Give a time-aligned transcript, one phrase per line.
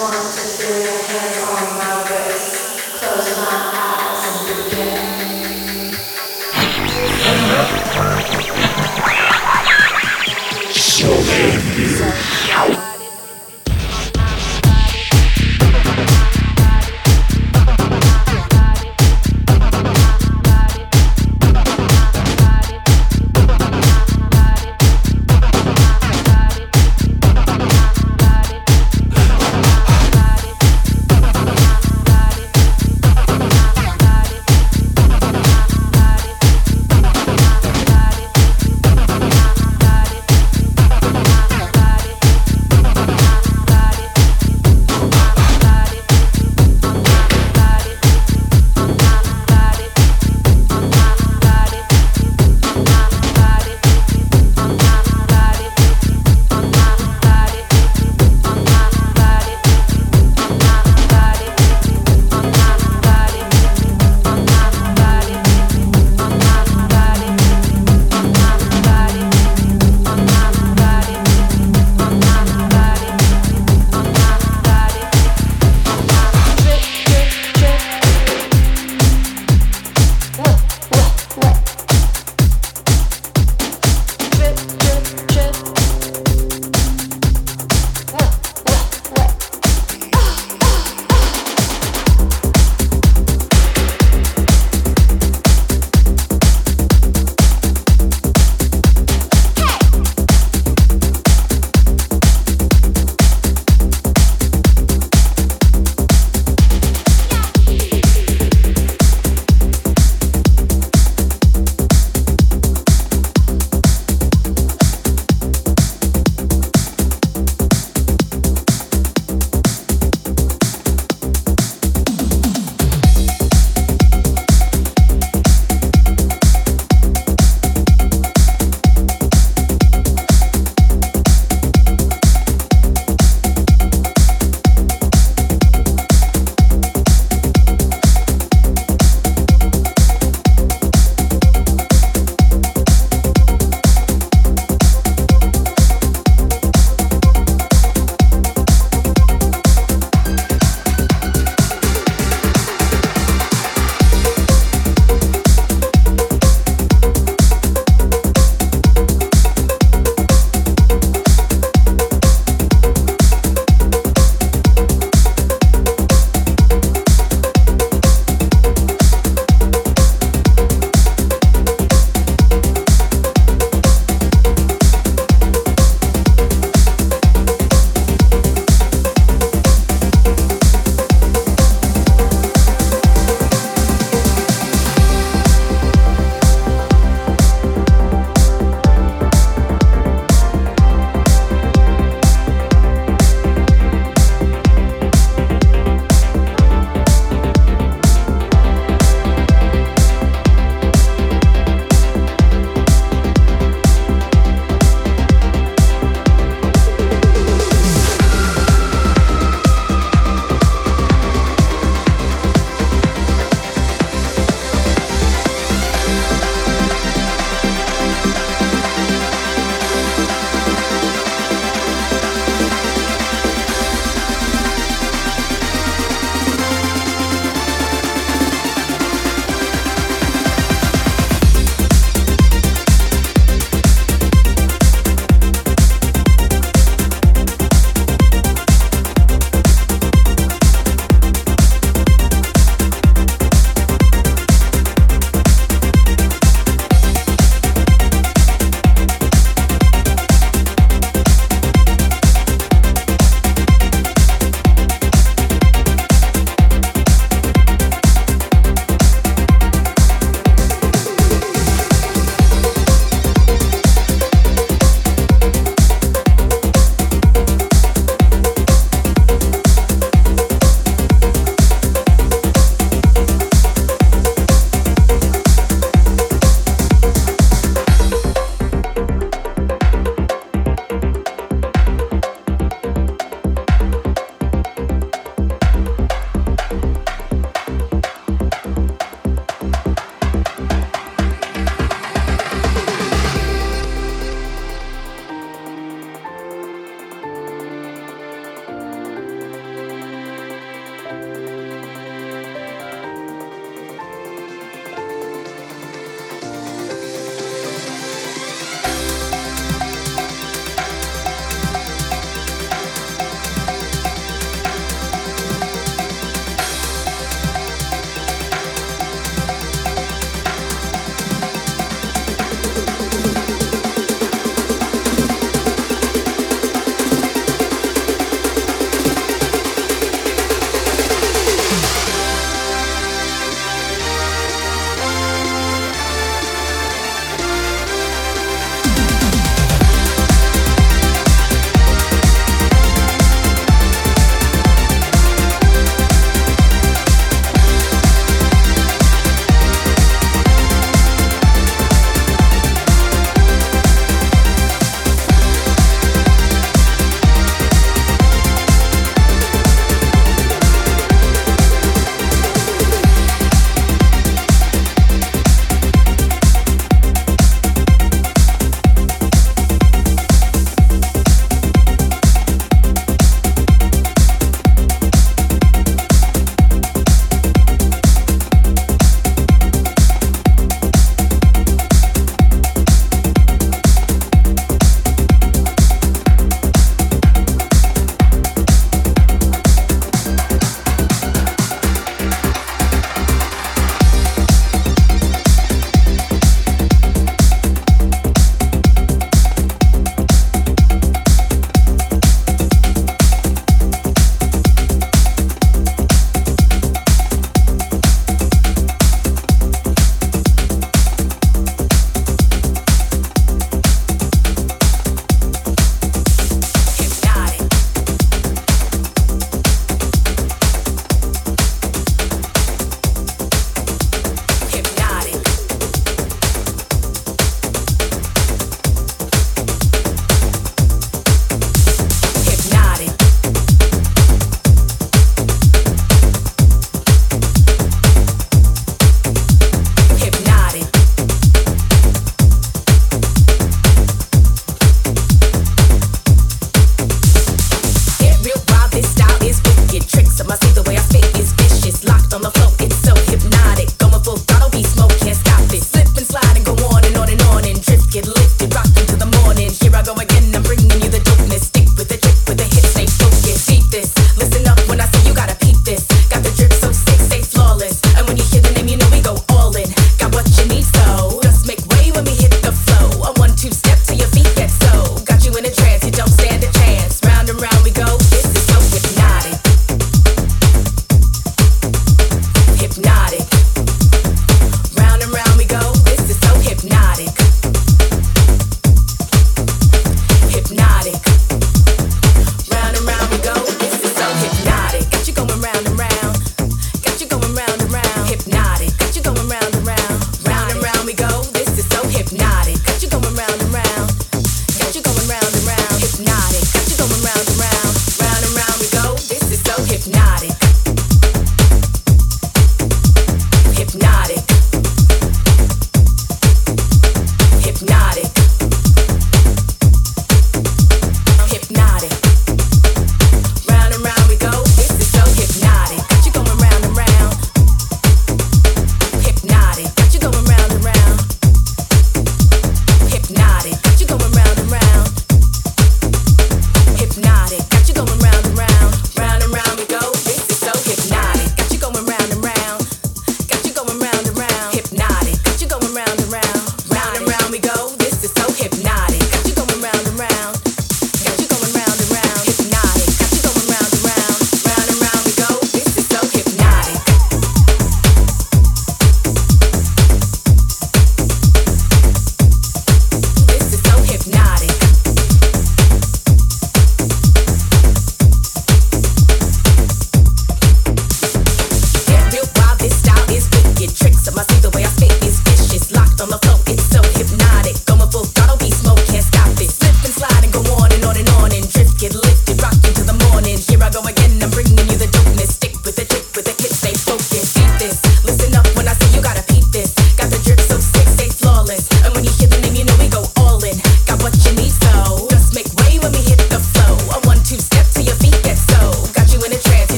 [0.00, 1.43] want to do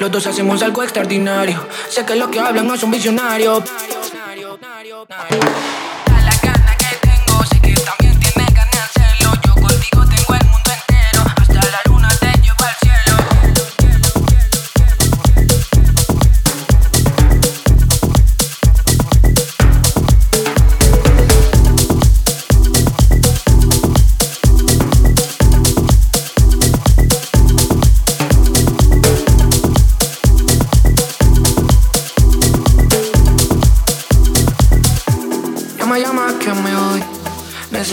[0.00, 1.66] Los dos hacemos algo extraordinario.
[1.88, 2.90] Sé que lo que hablan no es un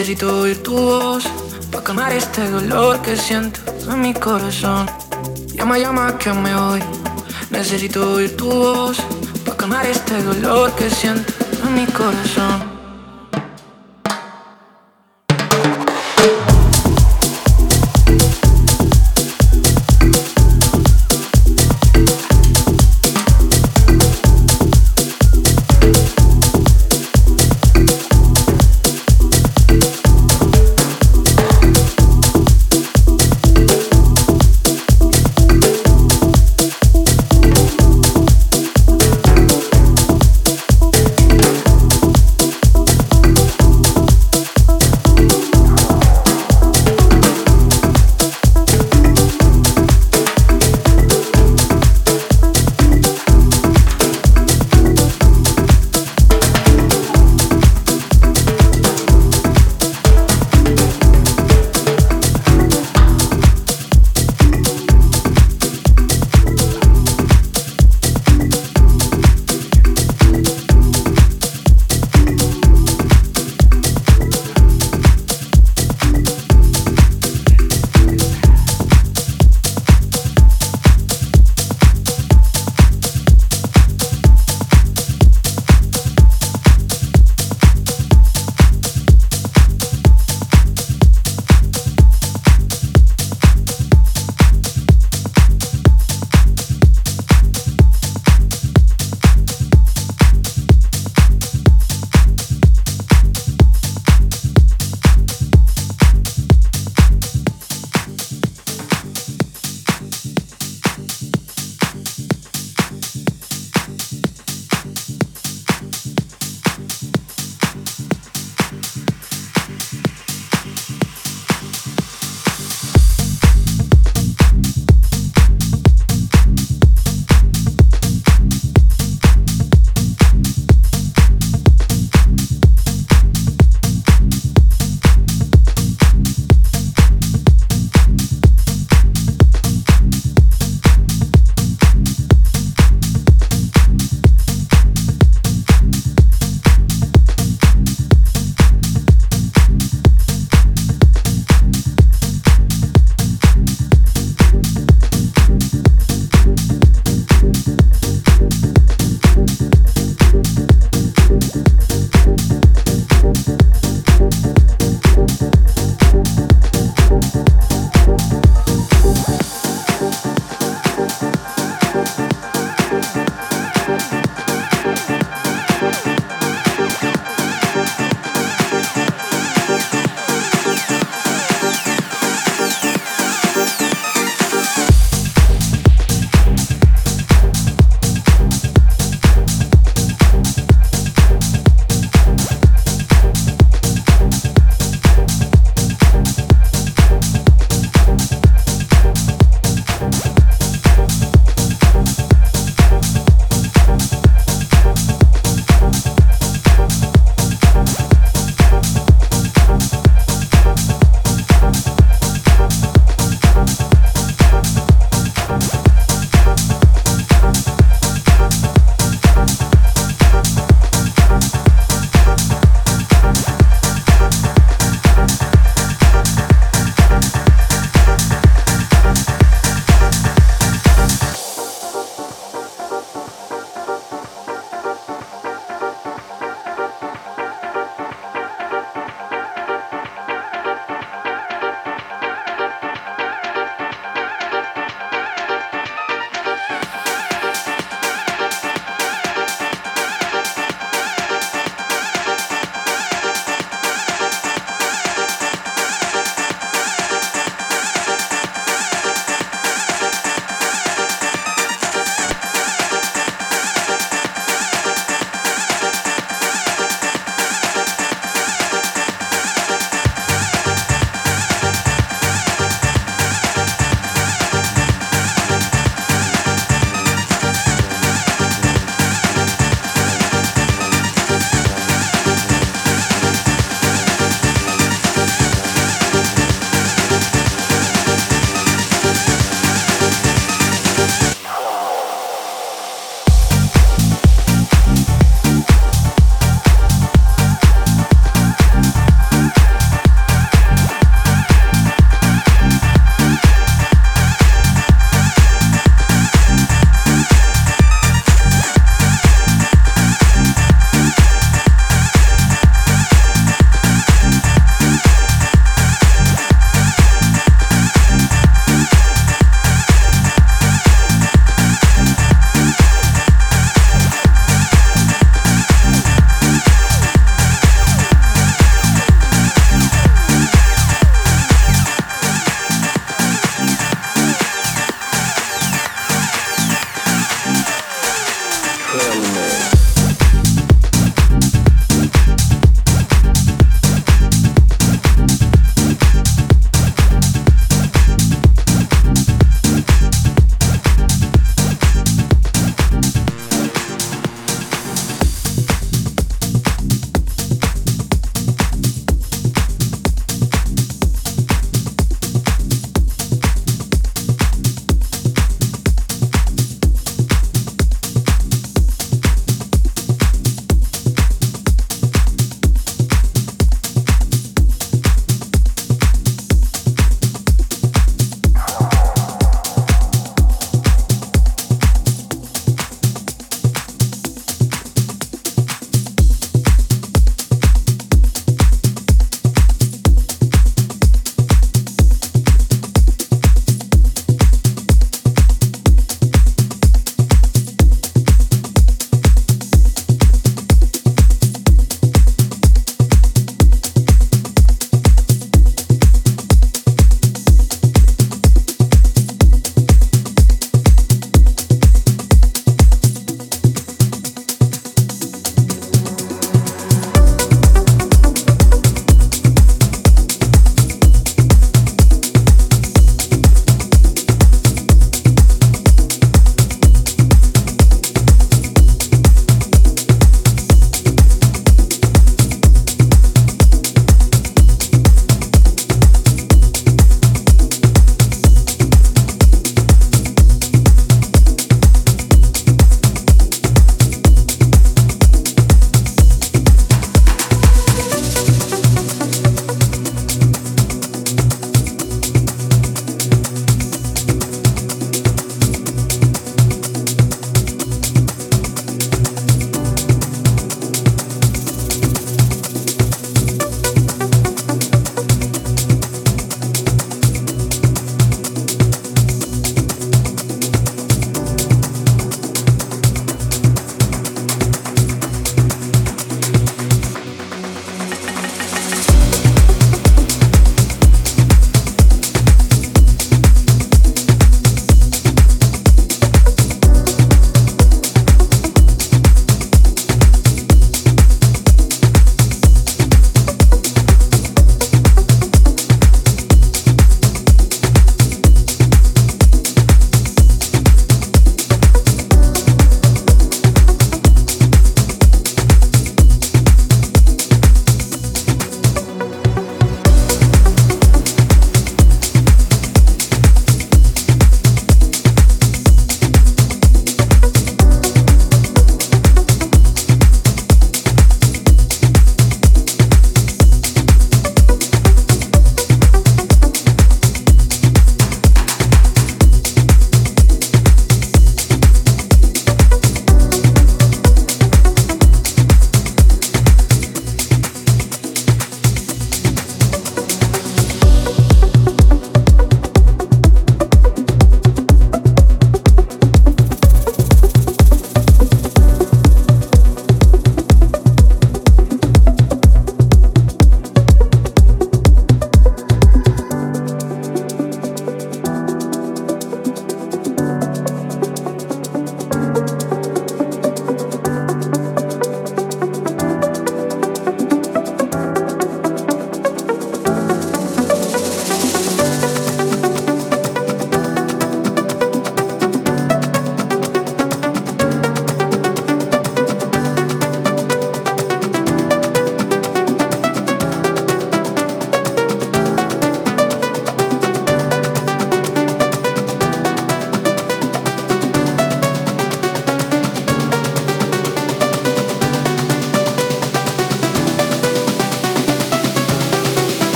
[0.00, 1.24] Necesito oír tu voz
[1.70, 4.86] para calmar este dolor que siento en mi corazón.
[5.52, 6.82] Llama, llama que me voy.
[7.50, 8.96] Necesito oír tu voz
[9.44, 11.30] para calmar este dolor que siento
[11.66, 12.69] en mi corazón.